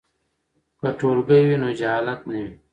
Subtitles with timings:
[0.79, 2.49] که ټولګی وي نو جهالت نه وي.